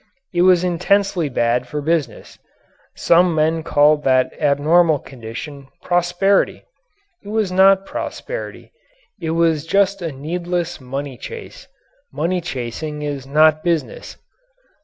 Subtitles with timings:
[0.33, 2.39] It was intensely bad for business.
[2.95, 6.63] Some men called that abnormal condition "prosperity."
[7.23, 8.71] It was not prosperity
[9.21, 11.67] it was just a needless money chase.
[12.11, 14.17] Money chasing is not business.